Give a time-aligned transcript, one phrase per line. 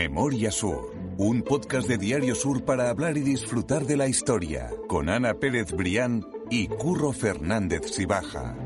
[0.00, 5.10] Memoria Sur, un podcast de Diario Sur para hablar y disfrutar de la historia, con
[5.10, 8.56] Ana Pérez Brián y Curro Fernández Sibaja.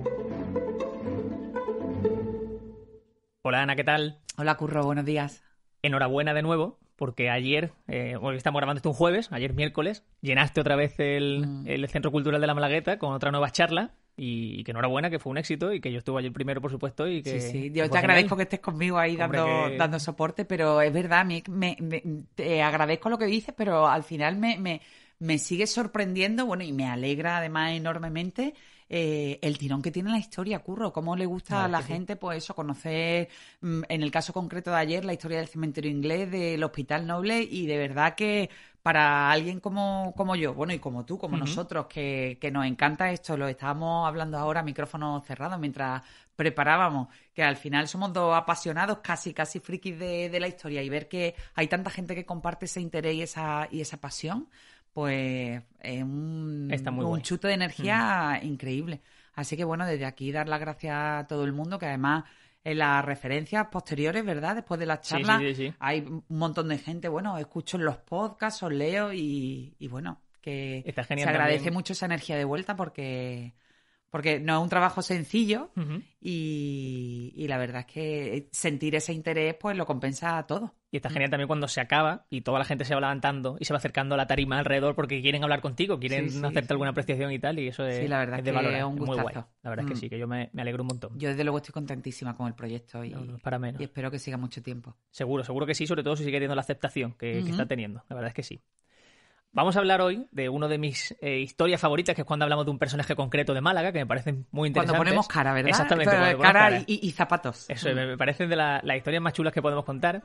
[3.43, 4.21] Hola Ana, ¿qué tal?
[4.37, 5.43] Hola Curro, buenos días.
[5.83, 10.61] Enhorabuena de nuevo, porque ayer, eh, bueno, estamos grabando esto un jueves, ayer miércoles, llenaste
[10.61, 11.67] otra vez el, Mm.
[11.67, 15.31] el Centro Cultural de la Malagueta con otra nueva charla y, que enhorabuena, que fue
[15.31, 17.31] un éxito y que yo estuve ayer primero, por supuesto, y que...
[17.31, 20.83] Sí, sí, yo te agradezco que estés conmigo ahí Hombre, dando, que- dando soporte, pero
[20.83, 22.03] es verdad, mí me, me-
[22.35, 24.83] te agradezco lo que dices, pero al final me, me,
[25.19, 28.53] me sigue sorprendiendo, bueno, y me alegra además enormemente
[28.89, 31.89] eh, el tirón que tiene la historia, Curro, cómo le gusta a la sí.
[31.89, 33.29] gente, pues eso, conocer,
[33.61, 37.41] mm, en el caso concreto de ayer, la historia del cementerio inglés, del Hospital Noble,
[37.43, 38.51] y de verdad que
[38.83, 43.11] para alguien como, como yo, bueno, y como tú, como nosotros, que, que nos encanta
[43.11, 46.03] esto, lo estábamos hablando ahora a micrófono cerrado mientras
[46.37, 50.91] preparábamos, que al final somos dos apasionados, casi, casi frikis de, de la historia, y
[50.91, 54.49] ver que hay tanta gente que comparte ese interés y esa, y esa pasión,
[54.95, 57.23] pues es un, Está muy un guay.
[57.23, 59.03] chute de energía increíble.
[59.35, 62.25] Así que bueno, desde aquí dar las gracias a todo el mundo, que además
[62.65, 64.55] en las referencias posteriores, ¿verdad?
[64.57, 65.75] Después de la Sí, charla, sí, sí, sí.
[65.81, 70.23] hay un montón de gente, bueno, escucho en los podcasts, os leo y, y bueno,
[70.41, 71.73] que Está genial se agradece también.
[71.73, 73.55] mucho esa energía de vuelta porque,
[74.15, 75.73] porque no es un trabajo sencillo
[76.21, 80.73] y, y la verdad es que sentir ese interés pues lo compensa todo.
[80.93, 83.65] Y está genial también cuando se acaba y toda la gente se va levantando y
[83.65, 86.47] se va acercando a la tarima alrededor porque quieren hablar contigo, quieren Sí, sí.
[86.47, 88.79] hacerte alguna apreciación y tal, y eso es, Sí, la verdad es de que valorar,
[88.79, 89.35] es un muy guay.
[89.35, 89.99] La verdad es que Mm.
[89.99, 91.19] sí, que yo me, me alegro un montón.
[91.19, 93.81] Yo desde luego estoy contentísima con el proyecto y, No, no es para menos.
[93.81, 94.97] y espero que siga mucho tiempo.
[95.11, 98.05] Seguro, seguro que sí, sobre todo si sigue teniendo la aceptación que, que está teniendo.
[98.09, 98.63] La verdad es que sí.
[99.55, 102.65] Vamos a hablar hoy de uno de mis eh, historias favoritas, que es cuando hablamos
[102.65, 104.99] de un personaje concreto de Málaga, que me parecen muy Cuando interesantes.
[104.99, 105.69] ponemos cara, ¿verdad?
[105.71, 106.83] Exactamente, Pero cuando cara, cara.
[106.89, 107.71] Y, y zapatos.
[107.71, 110.23] Eso, me, me parecen de la- las historias más chulas que podemos contar.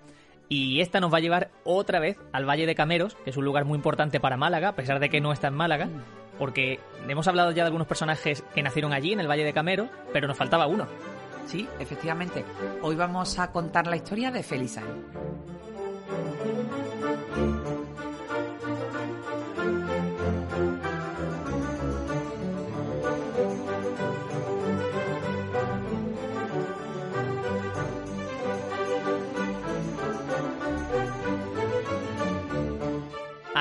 [0.50, 3.45] Y esta nos va a llevar otra vez al Valle de Cameros, que es un
[3.45, 6.01] lugar muy importante para Málaga, a pesar de que no está en Málaga, Mm.
[6.39, 9.89] porque hemos hablado ya de algunos personajes que nacieron allí, en el Valle de Cameros,
[10.12, 10.88] pero nos faltaba uno.
[11.45, 12.44] Sí, efectivamente.
[12.81, 14.84] Hoy vamos a contar la historia de Felisae.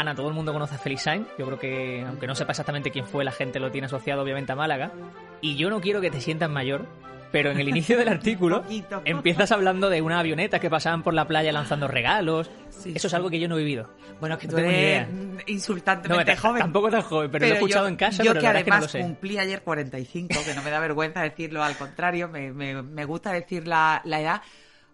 [0.00, 1.26] Ana, todo el mundo conoce a Felisain.
[1.38, 4.53] Yo creo que, aunque no sepa exactamente quién fue, la gente lo tiene asociado obviamente
[4.53, 4.92] a Málaga.
[5.41, 6.86] Y yo no quiero que te sientas mayor,
[7.32, 8.64] pero en el inicio del artículo
[9.04, 12.50] empiezas hablando de una avioneta que pasaban por la playa lanzando regalos.
[12.70, 13.91] Sí, Eso es algo que yo no he vivido.
[14.20, 16.60] Bueno, es que No tú eres No, insultantemente t- joven.
[16.60, 18.60] tampoco tan joven, pero, lo he escuchado yo, en casa, Yo pero que la verdad
[18.60, 19.00] es que no lo además sé.
[19.00, 23.32] cumplí ayer 45, que no me da vergüenza decirlo, al contrario, me, me- me gusta
[23.32, 24.42] decir la, la edad.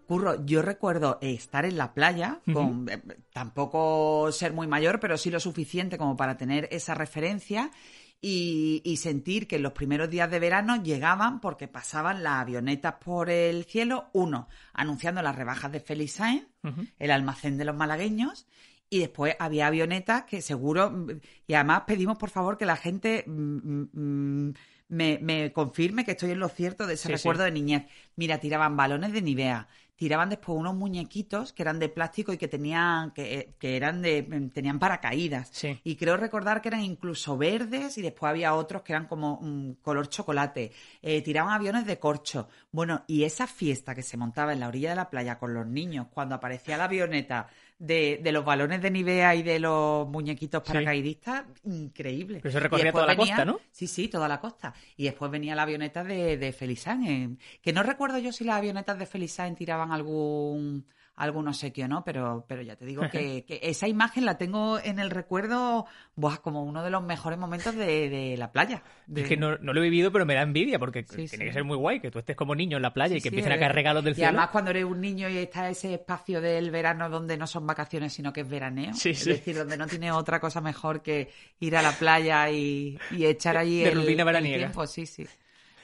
[0.06, 3.00] Curro, yo recuerdo estar en la playa, con, eh,
[3.32, 7.70] tampoco ser muy mayor, pero sí lo suficiente como para tener esa referencia
[8.20, 12.94] y, y sentir que en los primeros días de verano llegaban porque pasaban las avionetas
[13.04, 16.46] por el cielo, uno, anunciando las rebajas de Félix Sainz,
[16.98, 18.46] el almacén de los malagueños,
[18.88, 21.10] y después había avionetas que seguro, mm,
[21.48, 24.54] y además pedimos por favor que la gente mm, mm,
[24.88, 27.46] me, me confirme que estoy en lo cierto de ese Sí, recuerdo sí.
[27.46, 27.86] de niñez.
[28.16, 29.66] Mira, tiraban balones de Nivea,
[29.96, 34.22] tiraban después unos muñequitos que eran de plástico y que tenían, que, que eran de,
[34.52, 35.48] tenían paracaídas.
[35.52, 35.80] Sí.
[35.84, 39.74] Y creo recordar que eran incluso verdes y después había otros que eran como mm,
[39.82, 40.72] color chocolate.
[41.02, 42.48] Eh, tiraban aviones de corcho.
[42.72, 45.66] Bueno, y esa fiesta que se montaba en la orilla de la playa con los
[45.66, 50.62] niños cuando aparecía la avioneta de, de los balones de Nivea y de los muñequitos
[50.64, 50.72] Sí.
[50.72, 52.38] paracaidistas, increíble.
[52.42, 53.60] Pero eso recorría toda la costa, ¿no?
[53.70, 54.74] Sí, sí, toda la costa.
[54.96, 57.38] Y después venía la avioneta de, de Felizán.
[57.60, 60.86] que no recuerdo yo si las avionetas de Felizán tiraban algún
[61.16, 62.04] algún obsequio, ¿no?
[62.04, 65.86] Pero, pero ya te digo que, que esa imagen la tengo en el recuerdo
[66.16, 68.82] buah, como uno de los mejores momentos de, de la playa.
[69.06, 71.44] De- Es que no, no lo he vivido, pero me da envidia porque Sí, tiene
[71.44, 71.46] sí.
[71.46, 73.52] que ser muy guay que tú estés como niño en la playa y que empiecen
[73.52, 74.22] a eh, caer regalos del y cielo.
[74.22, 78.12] además cuando eres un niño y está ese espacio del verano donde no son vacaciones
[78.12, 81.30] sino que es veraneo, es decir, donde no tiene otra cosa mejor que
[81.60, 84.52] ir a la playa y, y echar allí De el, el veraniega.
[84.52, 85.30] tiempo, sí, sí.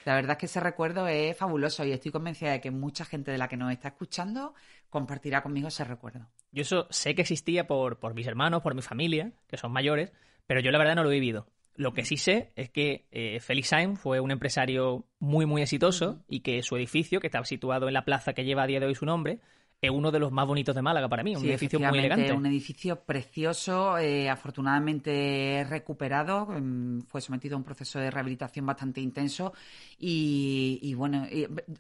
[0.05, 3.31] La verdad es que ese recuerdo es fabuloso y estoy convencida de que mucha gente
[3.33, 4.55] de la que nos está escuchando
[4.91, 6.29] compartirá conmigo ese recuerdo.
[6.53, 10.13] Yo eso sé que existía por, por mis hermanos, por mi familia, que son mayores,
[10.47, 11.47] pero yo la verdad no lo he vivido.
[11.77, 16.23] Lo que sí sé es que eh, Felix Sainz fue un empresario muy, muy exitoso
[16.29, 18.87] y que su edificio, que estaba situado en la plaza que lleva a día de
[18.87, 19.41] hoy su nombre,
[19.83, 22.33] es uno de los más bonitos de Málaga para mí, un edificio muy elegante.
[22.33, 29.01] Un edificio precioso, eh, afortunadamente recuperado, em, fue sometido a un proceso de rehabilitación bastante
[29.01, 29.55] intenso
[29.99, 31.27] y, bueno,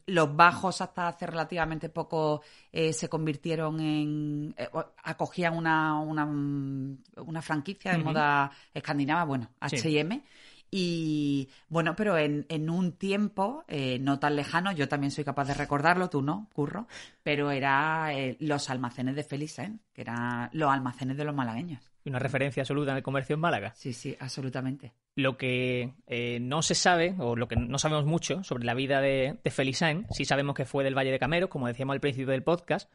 [0.06, 2.42] los bajos hasta hace relativamente poco
[2.72, 4.54] eh, se convirtieron en...
[4.56, 4.68] Eh,
[5.04, 10.22] acogían una, una, una franquicia de moda escandinava, bueno, H&M.
[10.70, 15.46] Y bueno, pero en, en un tiempo eh, no tan lejano, yo también soy capaz
[15.46, 16.86] de recordarlo, tú no, curro,
[17.22, 19.72] pero era eh, los almacenes de Félix, ¿eh?
[19.92, 21.82] que eran los almacenes de los malagueños.
[22.04, 23.72] Una referencia absoluta en el comercio en Málaga.
[23.74, 24.92] Sí, sí, absolutamente.
[25.16, 25.92] Lo que
[26.40, 30.06] no se sabe, o lo que no sabemos mucho sobre la vida de, de Felisain,
[30.10, 32.90] sí sabemos que fue del Valle de Cameros, como decíamos al principio del podcast,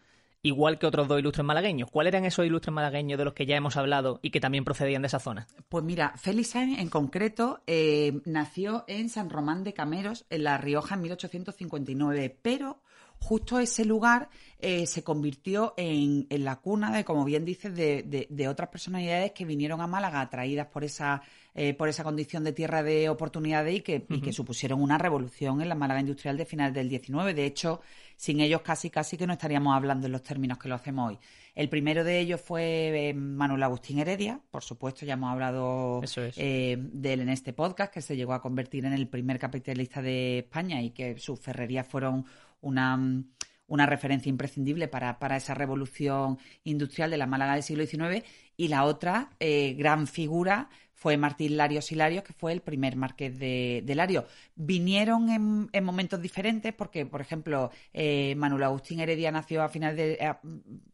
[0.46, 1.90] igual que otros dos ilustres malagueños.
[1.90, 5.02] ¿Cuáles eran esos ilustres malagueños de los que ya hemos hablado y que también procedían
[5.02, 5.48] de esa zona?
[5.70, 10.96] Pues mira, Félix en concreto eh, nació en San Román de Cameros, en La Rioja,
[10.96, 12.82] en 1859, pero
[13.20, 18.70] justo ese lugar eh, se convirtió en, la cuna de, como bien dices, de, otras
[18.70, 21.24] personalidades que vinieron a Málaga atraídas por esa,
[21.56, 25.62] eh, por esa condición de tierra de oportunidades y que, y que supusieron una revolución
[25.62, 27.34] en la Málaga industrial de final del 19.
[27.34, 27.82] De hecho,
[28.16, 31.20] sin ellos casi casi que no estaríamos hablando en los términos que lo hacemos hoy.
[31.56, 36.78] El primero de ellos fue eh, Manuel Agustín Heredia, por supuesto, ya hemos hablado eh,
[36.78, 40.40] de él en este podcast, que se llegó a convertir en el primer capitalista de
[40.40, 42.26] España y que sus ferrerías fueron
[42.60, 43.24] una,
[43.68, 48.26] una referencia imprescindible para, para, esa revolución industrial de la Málaga del siglo XIX.
[48.58, 53.38] Y la otra eh, gran figura fue Martín Larios Hilario, que fue el primer marqués
[53.38, 54.26] de, Lario.
[54.56, 55.30] Vinieron
[55.72, 60.18] en, momentos diferentes porque, por ejemplo, eh, Manuel Agustín Heredia nació a final de...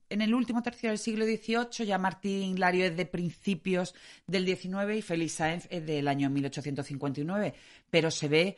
[0.10, 3.94] en el último tercio del siglo XVIII, ya Martín Lario es de principios
[4.26, 7.54] del XIX y Félix Sáenz es del año 1859,
[7.90, 8.58] pero se ve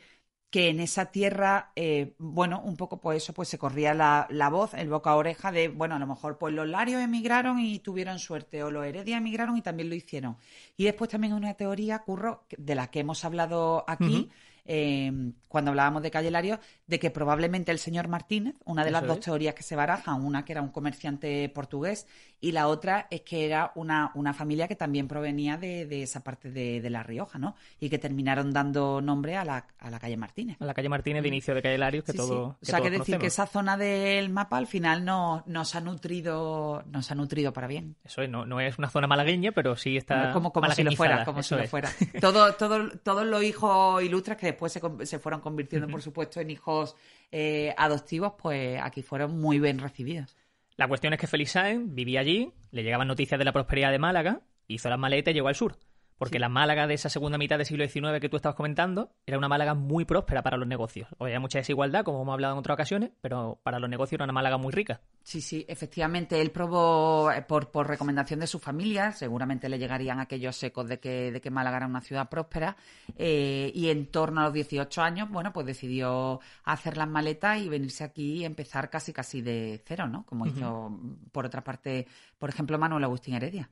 [0.54, 4.72] que en esa tierra, eh, bueno, un poco por eso pues se corría la, voz,
[4.74, 8.20] el boca a oreja de, bueno, a lo mejor pues los Larios emigraron y tuvieron
[8.20, 10.36] suerte, o los Heredia emigraron y también lo hicieron.
[10.76, 14.30] Y después también una teoría, Curro, de la que hemos hablado aquí,
[14.66, 19.06] Em, cuando hablábamos de Calle Lario, de que probablemente el señor Martínez, una de las
[19.06, 22.06] dos teorías que se barajan, una que era un comerciante portugués
[22.44, 26.50] y la otra es que era una, una familia que también provenía de, esa parte
[26.50, 27.56] de, La Rioja, ¿no?
[27.80, 30.58] Y que terminaron dando nombre a la, a la calle Martínez.
[30.60, 32.58] A la calle Martínez de inicio de Calle Lario, que todo.
[32.60, 36.84] o sea, que decir que esa zona del mapa al final no, nos ha nutrido
[36.92, 37.96] nos ha nutrido para bien.
[38.04, 40.30] Eso es, no, no es una zona malagueña, pero sí está.
[40.30, 41.90] como, como si lo fuera, como si lo fuera.
[42.20, 46.94] Todo, todo, todos los hijos ilustres que después se, fueron convirtiendo, por supuesto, en hijos
[47.32, 50.36] eh, adoptivos, pues aquí fueron muy bien recibidos.
[50.76, 53.98] La cuestión es que Félix Sáenz vivía allí, le llegaban noticias de la prosperidad de
[54.00, 55.78] Málaga, hizo las maletas y llegó al sur.
[56.24, 59.36] Porque la Málaga de esa segunda mitad del siglo XIX que tú estabas comentando era
[59.36, 61.06] una Málaga muy próspera para los negocios.
[61.18, 64.32] Había mucha desigualdad, como hemos hablado en otras ocasiones, pero para los negocios era una
[64.32, 65.02] Málaga muy rica.
[65.22, 66.40] Sí, sí, efectivamente.
[66.40, 70.98] Él probó, eh, por, por recomendación de su familia, seguramente le llegarían aquellos ecos de
[70.98, 72.74] que, de que Málaga era una ciudad próspera,
[73.16, 77.68] eh, y en torno a los 18 años, bueno, pues decidió hacer las maletas y
[77.68, 80.24] venirse aquí y empezar casi casi de cero, ¿no?
[80.24, 80.98] Como hizo,
[81.32, 82.06] por otra parte,
[82.38, 83.68] por ejemplo, Manuel Agustín Heredia.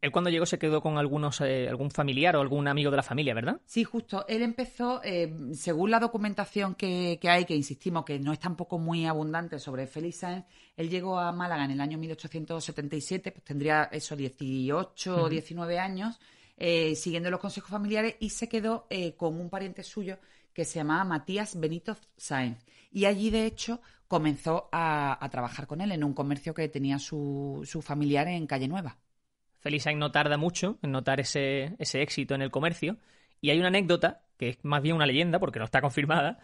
[0.00, 3.02] Él cuando llegó se quedó con algunos, eh, algún familiar o algún amigo de la
[3.02, 3.60] familia, ¿verdad?
[3.66, 4.24] Sí, justo.
[4.28, 9.06] Él empezó, eh, según la documentación que, hay, que insistimos que no es tampoco muy
[9.06, 10.44] abundante sobre Félix Sáenz,
[10.76, 16.18] él llegó a Málaga en el año 1877, pues tendría eso, 18 o 19 años,
[16.56, 18.86] eh, siguiendo los consejos familiares y se quedó
[19.16, 20.18] con un pariente suyo
[20.52, 22.64] que se llamaba Matías Benito Sáenz.
[22.90, 27.62] Y allí, de hecho, comenzó a, trabajar con él en un comercio que tenía su,
[27.64, 28.98] su familiar en Calle Nueva.
[29.60, 32.96] Felisain no tarda mucho en notar ese, ese éxito en el comercio.
[33.40, 36.38] Y hay una anécdota, que es más bien una leyenda, porque no está confirmada,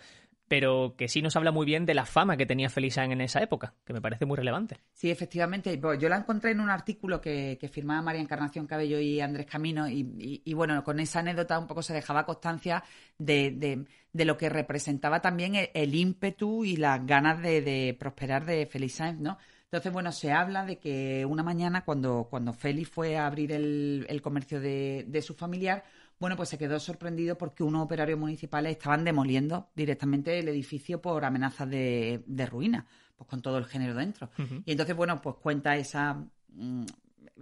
[0.49, 3.43] pero que sí nos habla muy bien de la fama que tenía Felisain en esa
[3.43, 4.79] época, que me parece muy relevante.
[4.93, 5.81] Sí, efectivamente.
[5.99, 10.55] Yo la encontré en un artículo que, firmaba María Encarnación Cabello y Andrés Camino, y,
[10.55, 12.85] bueno, con esa anécdota un poco se dejaba constancia
[13.19, 19.39] de, lo que representaba también el, ímpetu y las ganas de, prosperar de Felisain, ¿no?
[19.67, 24.07] Entonces, bueno, se habla de que una mañana cuando, cuando Félix fue a abrir el,
[24.09, 25.85] el comercio de, de, su familiar,
[26.21, 31.25] bueno, pues se quedó sorprendido porque unos operarios municipales estaban demoliendo directamente el edificio por
[31.25, 34.31] amenazas de, de ruina, pues con todo el género dentro.
[34.65, 36.15] Y entonces, bueno, pues cuenta esa
[36.49, 36.85] mm,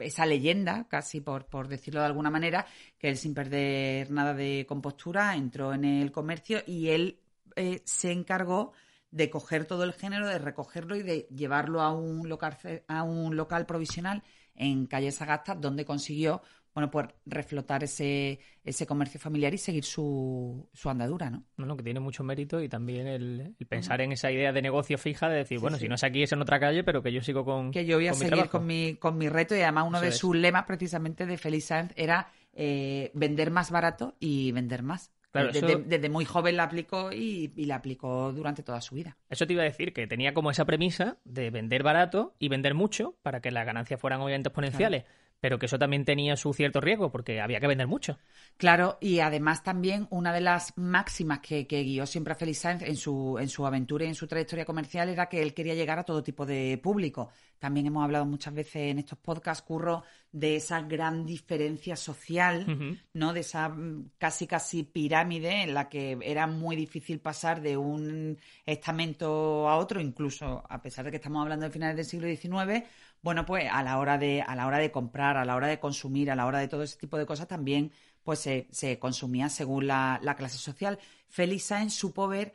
[0.01, 2.67] esa leyenda, casi por, por decirlo de alguna manera,
[2.99, 7.21] que él sin perder nada de compostura entró en el comercio y él
[7.57, 8.73] eh, se encargó
[9.15, 13.37] de coger todo el género, de recogerlo y de llevarlo a un local, a un
[13.37, 14.25] local provisional
[14.57, 16.43] en calle Sagasta, donde consiguió
[16.75, 21.45] bueno, pues reflotar ese, ese comercio familiar y seguir su, su andadura, ¿no?
[21.57, 25.29] Bueno, que tiene mucho mérito y también el, pensar en esa idea de negocio fija
[25.29, 27.45] de decir, bueno, si no es aquí es en otra calle, pero que yo sigo
[27.45, 30.01] con Que yo voy a seguir mi con mi, con mi reto y además uno
[30.01, 35.13] de sus lemas precisamente de Félix Sáenz era eh, vender más barato y vender más.
[35.35, 39.17] Desde, muy joven la aplicó y, la aplicó durante toda su vida.
[39.29, 42.75] Eso te iba a decir, que tenía como esa premisa de vender barato y vender
[42.75, 45.05] mucho para que las ganancias fueran obviamente exponenciales
[45.45, 48.19] pero que eso también tenía su cierto riesgo porque había que vender mucho.
[48.57, 52.97] Claro, y además también una de las máximas que, guió siempre a Félix Sainz en
[52.97, 56.05] su, en su aventura y en su trayectoria comercial era que él quería llegar a
[56.05, 57.29] todo tipo de público.
[57.59, 60.03] También hemos hablado muchas veces en estos podcasts, Curro,
[60.35, 63.33] de esa gran diferencia social, ¿no?
[63.33, 68.37] De esa mm, casi casi pirámide en la que era muy difícil pasar de un
[68.67, 72.85] estamento a otro, incluso a pesar de que estamos hablando de finales del siglo XIX,
[73.23, 75.79] bueno, pues a la hora de, a la hora de comprar, a la hora de
[75.79, 77.93] consumir, a la hora de todo ese tipo de cosas también
[78.25, 80.99] pues se, se consumía según la, clase social.
[81.29, 82.55] Félix Sáenz supo ver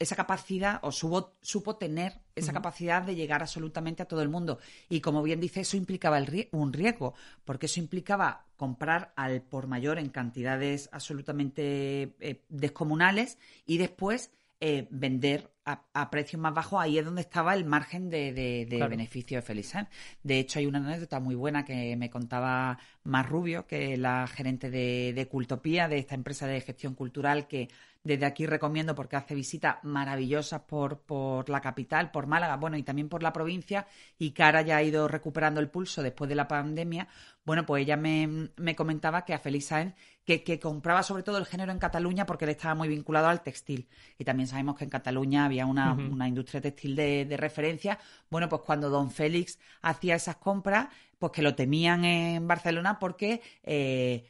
[0.00, 4.58] esa capacidad o supo, supo tener esa capacidad de llegar absolutamente a todo el mundo.
[4.88, 7.14] Y como bien dice, eso implicaba el, un riesgo,
[7.44, 14.30] porque eso implicaba comprar al por mayor en cantidades absolutamente eh, descomunales y después
[14.62, 19.42] eh, vender a, precios más bajos, ahí es donde estaba el margen de, beneficio de
[19.42, 19.88] Felizan.
[20.22, 24.26] De hecho, hay una anécdota muy buena que me contaba Mar Rubio, que es la
[24.26, 27.68] gerente de, de Cultopía, de esta empresa de gestión cultural que
[28.02, 32.82] desde aquí recomiendo porque hace visitas maravillosas por, por la capital, por Málaga, bueno, y
[32.82, 33.86] también por la provincia,
[34.18, 37.08] y Cara ya ha ido recuperando el pulso después de la pandemia.
[37.44, 41.46] Bueno, pues ella me, comentaba que a Félix Sáenz, que, que, compraba sobre todo el
[41.46, 43.88] género en Cataluña porque él estaba muy vinculado al textil.
[44.18, 47.98] Y también sabemos que en Cataluña había una, una industria textil de, de referencia.
[48.30, 50.88] Bueno, pues cuando don Félix hacía esas compras,
[51.18, 53.42] pues que lo temían en Barcelona porque...
[53.62, 54.24] Eh,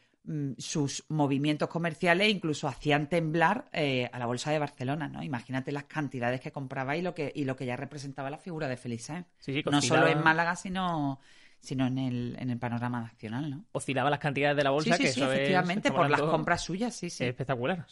[0.58, 5.22] sus movimientos comerciales incluso hacían temblar eh, a la bolsa de Barcelona, ¿no?
[5.22, 8.68] Imagínate las cantidades que compraba y lo que, y lo que ya representaba la figura
[8.68, 9.26] de Félix Sáenz.
[9.70, 11.20] no solo en Málaga, sino
[11.60, 13.64] sino en el, en el panorama nacional, ¿no?
[13.72, 17.24] Oscilaba las cantidades de la bolsa, sí, sí, efectivamente, por las compras suyas, sí, sí.
[17.24, 17.86] espectacular.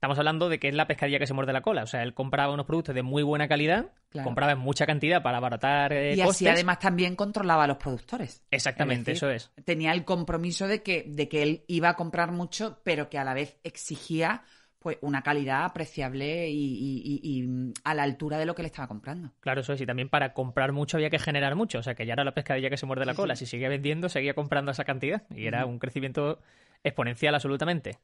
[0.00, 1.82] Estamos hablando de que es la pescadilla que se muerde la cola.
[1.82, 3.92] O sea, él compraba unos productos de muy buena calidad,
[4.24, 8.42] compraba en mucha cantidad para abaratar eh, y así además también controlaba a los productores.
[8.50, 9.50] Exactamente, eso es.
[9.62, 13.24] Tenía el compromiso de que, de que él iba a comprar mucho, pero que a
[13.24, 14.42] la vez exigía
[14.78, 19.34] pues una calidad apreciable y, mm, a la altura de lo que le estaba comprando.
[19.40, 19.82] Claro, eso es.
[19.82, 21.80] Y también para comprar mucho había que generar mucho.
[21.80, 23.36] O sea, que ya era la pescadilla que se muerde la cola.
[23.36, 25.24] Si seguía vendiendo, seguía comprando esa cantidad.
[25.28, 26.40] Y era un crecimiento
[26.82, 27.98] exponencial absolutamente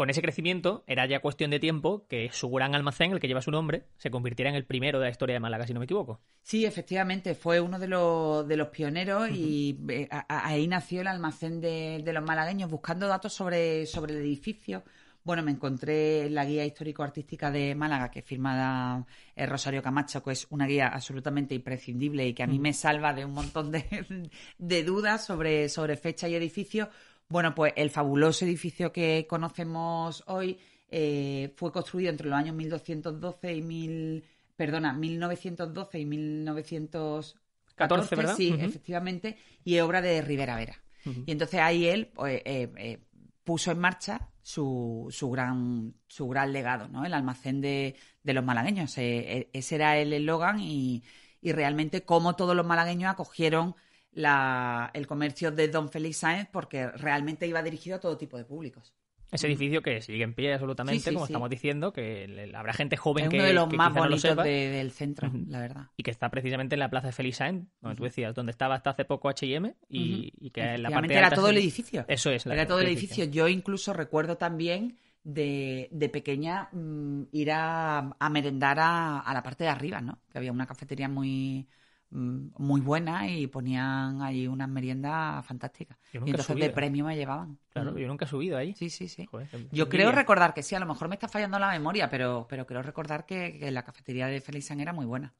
[0.00, 3.42] con ese crecimiento era ya cuestión de tiempo que su gran almacén, el que lleva
[3.42, 5.84] su nombre, se convirtiera en el primero de la historia de Málaga, si no me
[5.84, 6.22] equivoco.
[6.40, 11.60] Sí, efectivamente, fue uno de los, de los pioneros y eh, ahí nació el almacén
[11.60, 14.84] de, los malagueños, buscando datos sobre, sobre el edificio.
[15.22, 19.04] Bueno, me encontré la guía histórico-artística de Málaga, que firmada
[19.36, 22.72] el eh, Rosario Camacho, que es una guía absolutamente imprescindible y que a mí me
[22.72, 26.88] salva de un montón de, de dudas sobre, sobre fecha y edificio
[27.30, 30.58] bueno, pues el fabuloso edificio que conocemos hoy
[30.90, 34.24] eh, fue construido entre los años 1212 y mil,
[34.56, 38.36] perdona, 1912 y 1914, ¿verdad?
[38.36, 40.82] Sí, efectivamente, y es obra de Rivera Vera.
[41.04, 42.98] Y entonces ahí él pues, eh, eh,
[43.44, 47.06] puso en marcha su, su, gran, su gran legado, ¿no?
[47.06, 48.98] El almacén de, de los malagueños.
[48.98, 51.04] E, ese era el eslogan y,
[51.40, 53.76] y realmente cómo todos los malagueños acogieron
[54.12, 58.44] la, el comercio de Don Félix Sáenz porque realmente iba dirigido a todo tipo de
[58.44, 58.94] públicos.
[59.32, 63.36] Ese edificio que sigue en pie absolutamente, como estamos diciendo, que habrá gente joven que.
[63.36, 65.86] Es uno de los más bonitos del centro, la verdad.
[65.96, 68.74] Y que está precisamente en la plaza de Félix Sáenz, como tú decías, donde estaba
[68.74, 72.04] hasta hace poco HM y, que en la parte era todo el edificio.
[72.08, 72.44] Eso es.
[72.46, 73.24] era todo el edificio.
[73.24, 79.62] Yo incluso recuerdo también de, de pequeña mm, ir a, merendar a, a, la parte
[79.62, 80.18] de arriba, ¿no?
[80.28, 81.68] Que había una cafetería muy
[82.10, 85.96] muy buena y ponían ahí unas meriendas fantásticas.
[86.12, 87.58] Y entonces de premio me llevaban.
[87.70, 87.98] Claro, mm.
[87.98, 88.74] yo nunca he subido ahí.
[88.74, 89.28] Sí, sí, sí.
[89.70, 92.66] yo creo recordar que sí, a lo mejor me está fallando la memoria, pero, pero
[92.66, 95.32] creo recordar que, la cafetería de Felizan era muy buena.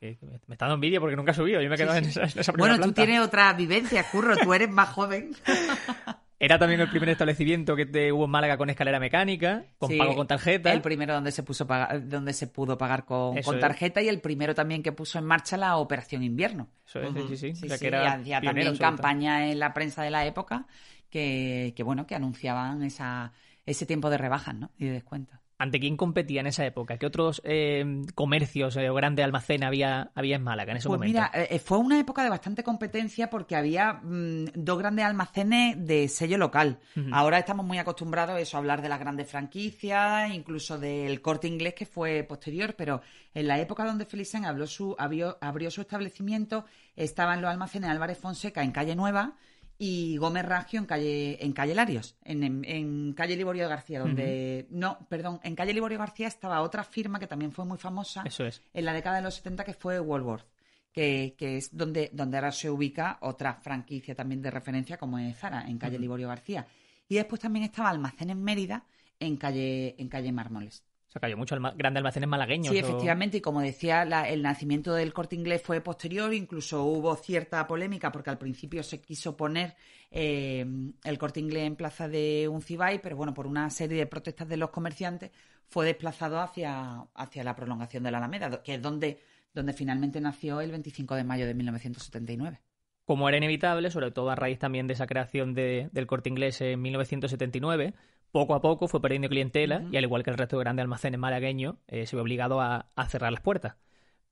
[0.00, 0.16] me
[0.50, 1.60] está dando envidia porque nunca he subido.
[1.60, 4.36] Yo me he quedado en esa, en Bueno, tú tienes otra vivencia, Curro.
[4.36, 5.34] Tú eres más joven.
[6.44, 10.16] Era también el primer establecimiento que te hubo en Málaga con escalera mecánica, con pago
[10.16, 10.72] con tarjeta.
[10.72, 11.68] El primero donde se puso
[12.02, 15.76] donde se pudo pagar con, tarjeta y el primero también que puso en marcha la
[15.76, 16.68] operación invierno.
[16.84, 17.68] Eso es, sí, sí, sí.
[17.78, 20.66] que era hacía también campaña en la prensa de la época
[21.08, 23.32] que, bueno, que anunciaban esa,
[23.64, 24.72] ese tiempo de rebajas, ¿no?
[24.76, 25.38] Y de descuentos.
[25.62, 26.98] ¿Ante quién competía en esa época?
[26.98, 30.98] ¿Qué otros eh, comercios eh, o grandes almacenes había, había en Málaga en ese pues
[30.98, 31.20] momento?
[31.20, 36.08] mira, eh, fue una época de bastante competencia porque había mm, dos grandes almacenes de
[36.08, 36.80] sello local.
[37.12, 41.46] Ahora estamos muy acostumbrados a eso, a hablar de las grandes franquicias, incluso del corte
[41.46, 43.00] inglés que fue posterior, pero
[43.32, 46.64] en la época donde Felician abrió su, abrió, abrió su establecimiento
[46.96, 49.36] estaban los almacenes Álvarez Fonseca en Calle Nueva
[49.84, 54.68] y Gómez Ragio en calle, en calle Larios, en, en, calle Liborio García, donde...
[54.70, 58.44] No, perdón, en calle Liborio García estaba otra firma que también fue muy famosa Eso
[58.44, 58.62] es.
[58.72, 60.46] en la década de los 70, que fue Walworth,
[60.92, 65.36] que, que es donde, donde ahora se ubica otra franquicia también de referencia como es
[65.36, 66.64] Zara, en calle Liborio García.
[67.08, 68.86] Y después también estaba Almacén en Mérida,
[69.18, 70.84] en calle, en calle Mármoles.
[71.12, 72.74] O sea, que hay muchos alma grandes almacenes malagueños.
[72.74, 72.86] Sí, o...
[72.86, 77.66] efectivamente, y como decía, la, el nacimiento del corte inglés fue posterior, incluso hubo cierta
[77.66, 79.76] polémica porque al principio se quiso poner
[80.10, 80.64] eh,
[81.04, 84.56] el corte inglés en plaza de Uncibay, pero bueno, por una serie de protestas de
[84.56, 85.32] los comerciantes
[85.66, 89.20] fue desplazado hacia, hacia la prolongación de la Alameda, que es donde,
[89.52, 92.62] donde finalmente nació el 25 de mayo de 1979
[93.04, 96.60] como era inevitable, sobre todo a raíz también de esa creación de, del corte inglés
[96.60, 97.94] en 1979,
[98.32, 99.92] poco a poco fue perdiendo clientela uh -huh.
[99.94, 102.86] y al igual que el resto de grandes almacenes malagueños, eh, se vio obligado a,
[102.96, 103.76] a, cerrar las puertas.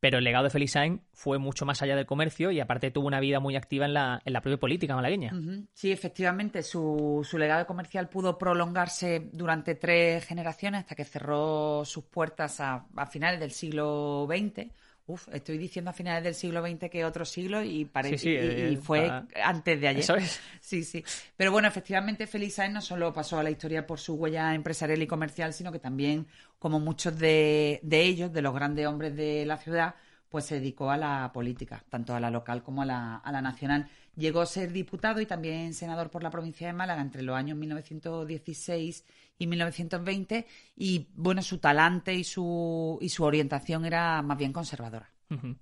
[0.00, 3.20] Pero el legado de Felisain fue mucho más allá del comercio y aparte tuvo una
[3.20, 5.30] vida muy activa en la, en la propia política malagueña.
[5.34, 5.66] Uh -huh.
[5.74, 12.04] Sí, efectivamente, su, su, legado comercial pudo prolongarse durante tres generaciones hasta que cerró sus
[12.04, 14.72] puertas a, a finales del siglo XX
[15.10, 18.30] Uf, estoy diciendo a finales del siglo XX que otro siglo y, parece, sí, sí,
[18.30, 20.02] y, eh, y fue ah, antes de ayer.
[20.02, 20.40] Eso es.
[20.60, 21.02] Sí, sí.
[21.36, 25.02] Pero bueno, efectivamente, Félix Sainz no solo pasó a la historia por su huella empresarial
[25.02, 26.28] y comercial, sino que también,
[26.60, 29.96] como muchos de, de ellos, de los grandes hombres de la ciudad,
[30.28, 33.42] pues se dedicó a la política, tanto a la local como a la, a la
[33.42, 33.88] nacional.
[34.14, 37.58] Llegó a ser diputado y también senador por la provincia de Málaga entre los años
[37.58, 39.04] 1916
[39.40, 45.10] y 1920 y bueno, su talante y su, y su orientación era más bien conservadora.
[45.30, 45.56] Uh -huh.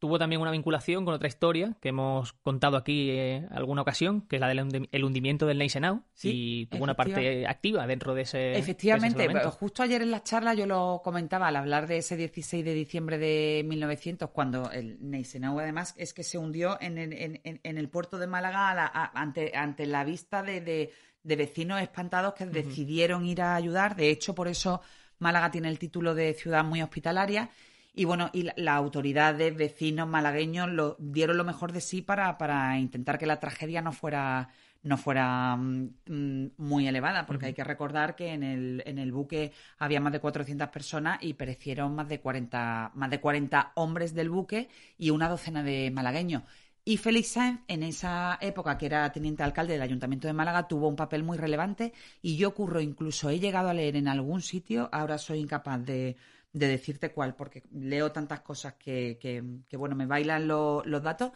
[0.00, 4.36] Tuvo también una vinculación con otra historia que hemos contado aquí eh, alguna ocasión, que
[4.36, 8.56] es la del hundimiento del Neisenau, sí, y tuvo una parte activa dentro de ese.
[8.56, 12.16] Efectivamente, de ese justo ayer en la charla yo lo comentaba al hablar de ese
[12.16, 17.12] 16 de diciembre de 1900, cuando el Neisenau además es que se hundió en el,
[17.12, 20.92] en, en el puerto de Málaga a la, a, ante, ante la vista de, de,
[21.22, 22.50] de vecinos espantados que uh -huh.
[22.52, 23.96] decidieron ir a ayudar.
[23.96, 24.80] De hecho, por eso
[25.18, 27.50] Málaga tiene el título de ciudad muy hospitalaria
[27.94, 32.38] y bueno, y las la autoridades, vecinos malagueños lo, dieron lo mejor de sí para,
[32.38, 34.48] para intentar que la tragedia no fuera,
[34.82, 37.48] no fuera mm, muy elevada, porque uh -huh.
[37.48, 41.34] hay que recordar que en el, en el buque había más de 400 personas y
[41.34, 46.44] perecieron más de 40, más de 40 hombres del buque y una docena de malagueños.
[46.84, 50.88] Y Félix Sáenz, en esa época que era teniente alcalde del Ayuntamiento de Málaga, tuvo
[50.88, 54.88] un papel muy relevante y yo ocurro, incluso he llegado a leer en algún sitio,
[54.90, 56.16] ahora soy incapaz de,
[56.52, 61.02] de decirte cuál, porque leo tantas cosas que, que, que bueno, me bailan lo, los
[61.02, 61.32] datos,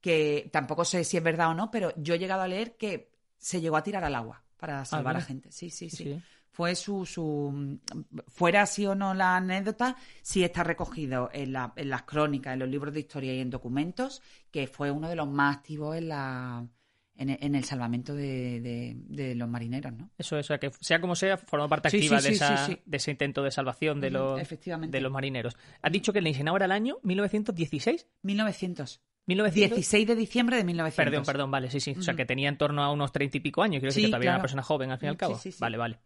[0.00, 3.10] que tampoco sé si es verdad o no, pero yo he llegado a leer que
[3.36, 5.50] se llegó a tirar al agua para salvar ah, a la gente.
[5.50, 6.04] Sí, sí, sí.
[6.04, 6.22] sí.
[6.54, 7.80] Fue su, su.
[8.28, 12.60] Fuera así o no la anécdota, sí está recogido en, la, en las crónicas, en
[12.60, 16.08] los libros de historia y en documentos, que fue uno de los más activos en
[16.10, 16.64] la
[17.16, 20.10] en, en, el salvamento de, de, de, los marineros, ¿no?
[20.16, 22.96] Eso, eso, que sea como sea, formó parte sí, activa sí, de, sí, esa, de
[22.96, 24.96] ese intento de salvación de, los, Efectivamente.
[24.96, 25.56] de los marineros.
[25.82, 28.06] ¿Has dicho que el Neisenau era el año 1916?
[28.22, 29.00] 1900.
[29.26, 29.76] 1900...
[29.76, 31.04] 16 de diciembre de 1900.
[31.04, 31.90] Perdón, perdón, vale, sí, sí.
[31.90, 31.98] Uh -huh.
[31.98, 33.80] O sea, que tenía en torno a unos treinta y pico años.
[33.80, 34.34] Quiero decir que todavía claro.
[34.34, 35.40] era una persona joven, al fin y al cabo.
[35.58, 35.98] Vale, vale.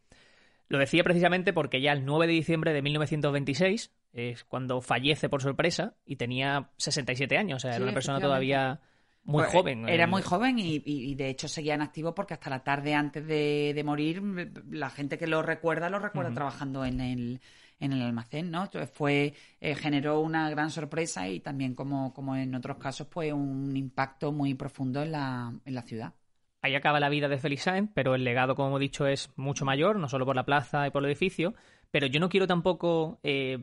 [0.69, 5.43] Lo decía precisamente porque ya el 9 de diciembre de 1926 es cuando fallece por
[5.43, 7.57] sorpresa y tenía 67 años.
[7.57, 8.81] O sea, era una persona todavía
[9.25, 9.89] muy pues joven.
[9.89, 12.95] Era muy joven y, y, y, de hecho seguía en activo porque hasta la tarde
[12.95, 14.23] antes de, de morir,
[14.71, 16.37] la gente que lo recuerda lo recuerda uh -huh.
[16.37, 17.41] trabajando en el,
[17.81, 18.65] en el almacén, ¿no?
[18.65, 23.33] Entonces fue, eh, generó una gran sorpresa y también como, como en otros casos, pues
[23.33, 26.15] un impacto muy profundo en la, en la ciudad.
[26.61, 29.65] Ahí acaba la vida de Félix Sáenz, pero el legado, como hemos dicho, es mucho
[29.65, 31.55] mayor, no solo por la plaza y por el edificio.
[31.91, 33.59] Pero yo no quiero tampoco eh,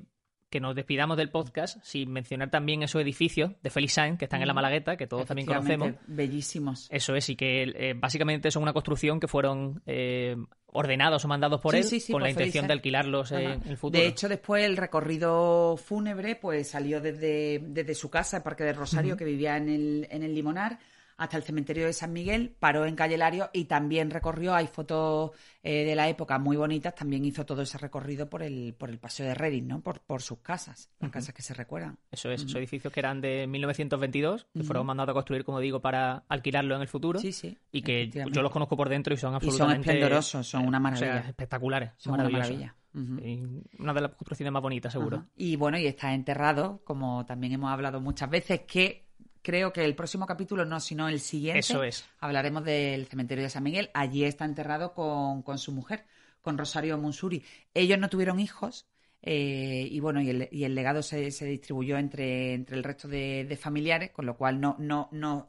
[0.50, 4.42] que nos despidamos del podcast sin mencionar también esos edificios de Félix Sáenz que están
[4.42, 5.92] en la Malagueta, que todos también conocemos.
[6.08, 6.88] Bellísimos.
[6.90, 11.60] Eso es, y que eh, básicamente son una construcción que fueron eh, ordenados o mandados
[11.60, 12.68] por sí, él sí, sí, con la intención Sáenz.
[12.68, 14.02] de alquilarlos en el futuro.
[14.02, 18.76] De hecho, después el recorrido fúnebre pues salió desde, desde su casa, el Parque del
[18.76, 19.20] Rosario, uh -huh.
[19.20, 20.80] que vivía en el, en el Limonar
[21.18, 25.32] hasta el cementerio de San Miguel, paró en Calle Lario y también recorrió, hay fotos
[25.64, 29.00] eh, de la época muy bonitas, también hizo todo ese recorrido por el, por el
[29.00, 29.82] paseo de Reading, ¿no?
[29.82, 31.14] Por, por sus casas, las uh -huh.
[31.14, 31.98] casas que se recuerdan.
[32.12, 32.48] Eso es, uh -huh.
[32.48, 36.76] esos edificios que eran de 1922, que fueron mandados a construir, como digo, para alquilarlo
[36.76, 37.20] en el futuro.
[37.20, 37.58] Sí, sí.
[37.72, 39.82] Y que yo los conozco por dentro y son absolutamente...
[39.82, 41.08] Y son esplendorosos, son una maravilla.
[41.08, 41.92] O sea, espectaculares.
[41.98, 42.76] Son una maravilla.
[42.94, 45.26] una de las construcciones más bonitas, seguro.
[45.36, 49.05] Y bueno, y está enterrado, como también hemos hablado muchas veces, que
[49.46, 52.04] creo que el próximo capítulo, no, sino el siguiente, Eso es.
[52.20, 53.92] hablaremos del cementerio de San Miguel.
[53.94, 56.06] Allí está enterrado con, con su mujer,
[56.42, 57.46] con Rosario Monsuri.
[57.74, 58.88] Ellos no tuvieron hijos.
[59.22, 63.08] Eh, y bueno, y el, y el legado se, se, distribuyó entre, entre el resto
[63.08, 65.48] de, de, familiares, con lo cual no, no, no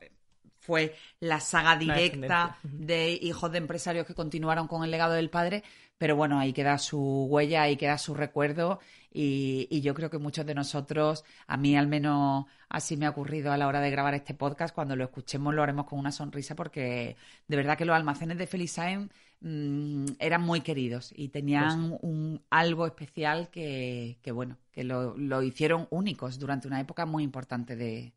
[0.66, 5.62] fue la saga directa de hijos de empresarios que continuaron con el legado del padre,
[5.98, 8.80] pero bueno, ahí queda su huella, ahí queda su recuerdo
[9.12, 13.10] y, y, yo creo que muchos de nosotros, a mí al menos así me ha
[13.10, 16.12] ocurrido a la hora de grabar este podcast, cuando lo escuchemos lo haremos con una
[16.12, 17.16] sonrisa porque
[17.48, 22.42] de verdad que los almacenes de Felisain mmm, eran muy queridos y tenían pues, un,
[22.50, 27.74] algo especial que, que bueno, que lo, lo, hicieron únicos durante una época muy importante
[27.74, 28.12] de...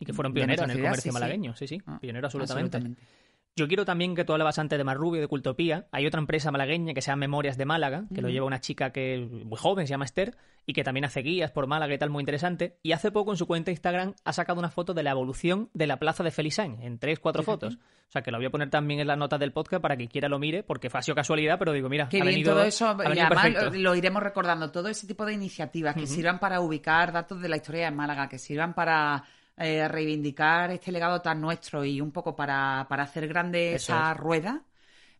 [0.00, 2.76] Y que fueron pioneros en el comercio sí, malagueño, sí, sí, Ah, pionero absolutamente.
[2.76, 3.18] absolutamente.
[3.58, 5.88] Yo quiero también que tú hablabas antes de Marrubio, de Cultopía.
[5.90, 8.90] Hay otra empresa malagueña que se llama Memorias de Málaga, que lo lleva una chica
[8.92, 11.98] que es muy joven, se llama Esther, y que también hace guías por Málaga y
[11.98, 12.78] tal, muy interesante.
[12.84, 15.70] Y hace poco en su cuenta de Instagram ha sacado una foto de la evolución
[15.74, 17.66] de la plaza de Felisain, en tres, cuatro Fíjate.
[17.66, 17.78] fotos.
[18.08, 20.06] O sea, que lo voy a poner también en las notas del podcast para que
[20.06, 22.86] quiera lo mire, porque fue casualidad, pero digo, mira, Qué ha bien venido, todo eso,
[22.88, 23.70] ha y además perfecto.
[23.76, 27.56] lo, iremos recordando, todo ese tipo de iniciativas que sirvan para ubicar datos de la
[27.56, 29.24] historia de Málaga, que sirvan para
[29.58, 34.12] eh, reivindicar este legado tan nuestro y un poco para, para hacer grande Eso esa
[34.12, 34.16] es.
[34.16, 34.62] rueda,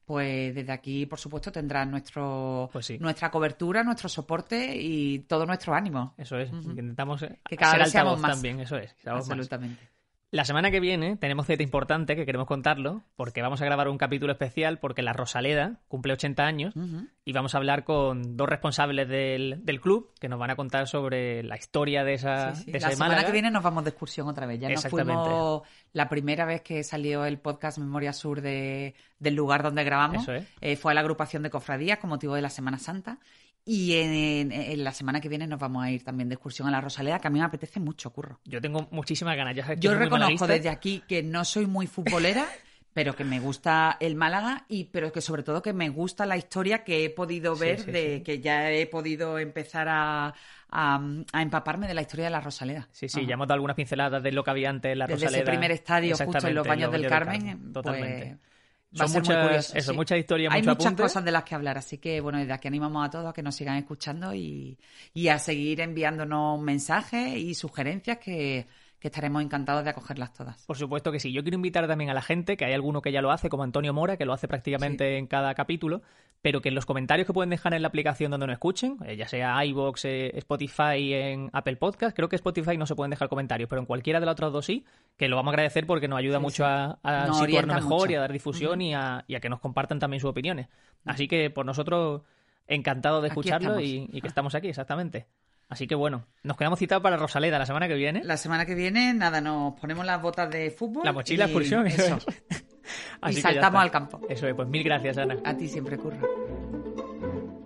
[0.04, 2.98] pues desde aquí, por supuesto, tendrán nuestro, Pues sí.
[2.98, 6.14] nuestra cobertura, nuestro soporte y todo nuestro ánimo.
[6.16, 8.32] Eso es, intentamos eh, Que cada vez seamos más.
[8.32, 8.94] también, eso es.
[9.02, 9.48] seamos más.
[10.30, 13.96] La semana que viene tenemos cita importante que queremos contarlo, porque vamos a grabar un
[13.96, 16.74] capítulo especial porque la Rosaleda cumple 80 años
[17.24, 20.86] y vamos a hablar con dos responsables del, del club que nos van a contar
[20.86, 22.72] sobre la historia de esa, Sí, sí.
[22.72, 23.26] de esa La semana Málaga.
[23.28, 24.60] que viene nos vamos de excursión otra vez.
[24.60, 25.22] Ya nos Exactamente.
[25.22, 25.62] fuimos
[25.94, 30.28] la primera vez que salió el podcast Memoria Sur de, del lugar donde grabamos.
[30.28, 30.44] Es.
[30.60, 33.18] Eh, fue a la agrupación de cofradías con motivo de la Semana Santa.
[33.70, 36.70] Y en, en la semana que viene nos vamos a ir también de excursión a
[36.70, 38.40] la Rosaleda, que a mí me apetece mucho, curro.
[38.46, 39.54] Yo tengo muchísimas ganas.
[39.54, 42.46] Ya sabes que Yo reconozco desde aquí que no soy muy futbolera,
[42.94, 46.38] pero que me gusta el Málaga y pero que sobre todo que me gusta la
[46.38, 48.22] historia que he podido ver sí, de sí.
[48.22, 50.34] que ya he podido empezar a,
[50.70, 51.00] a,
[51.34, 52.88] a empaparme de la historia de la Rosaleda.
[52.90, 53.28] Sí, sí, Ajá.
[53.28, 55.42] ya hemos dado algunas pinceladas de lo que había antes en la Desde Rosaleda.
[55.42, 58.36] ese primer estadio justo en los baños del Carmen, Carmen, pues,
[58.96, 59.74] A Son ser muchas, muy curioso.
[59.74, 59.96] eso, sí.
[59.96, 63.06] muchas historias, Hay muchas cosas de las que hablar, así que bueno, desde aquí animamos
[63.06, 64.78] a todos a que nos sigan escuchando y,
[65.12, 68.66] y a seguir enviándonos mensajes y sugerencias que,
[69.00, 70.66] que estaremos encantados de acogerlas todas.
[70.66, 71.32] Por supuesto que sí.
[71.32, 73.62] Yo quiero invitar también a la gente, que hay alguno que ya lo hace, como
[73.62, 76.02] Antonio Mora, que lo hace prácticamente en cada capítulo,
[76.42, 79.16] pero que en los comentarios que pueden dejar en la aplicación donde nos escuchen, eh,
[79.16, 83.28] ya sea iVoox, eh, Spotify, en Apple Podcast, creo que Spotify no se pueden dejar
[83.28, 84.84] comentarios, pero en cualquiera de las otras dos sí,
[85.16, 86.70] que lo vamos a agradecer porque nos ayuda Sí, mucho sí.
[86.70, 88.12] a, a Nos situarnos mejor mucho.
[88.12, 90.68] y a dar difusión y, a, y a que nos compartan también sus opiniones.
[91.04, 92.22] Así que por nosotros,
[92.66, 95.26] encantado de escucharlo y que estamos aquí, exactamente.
[95.68, 98.24] Así que bueno, nos quedamos citados para Rosaleda la semana que viene.
[98.24, 101.02] La semana que viene, nada, nos ponemos las botas de fútbol.
[101.04, 102.18] La mochila, y excursión, eso eso.
[102.48, 102.64] es.
[103.38, 104.20] y saltamos al campo.
[104.28, 105.36] Eso es, pues mil gracias, Ana.
[105.44, 106.20] A ti siempre, curra.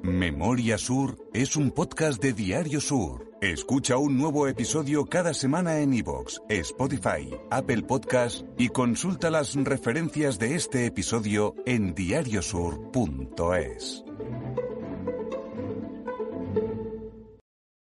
[0.02, 3.30] Memoria Sur es un podcast de Diario Sur.
[3.40, 10.38] Escucha un nuevo episodio cada semana en iVoox, Spotify, Apple Podcast y consulta las referencias
[10.38, 14.04] de este episodio en diariosur.es.